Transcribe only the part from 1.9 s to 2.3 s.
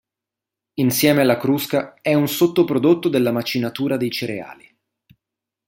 è un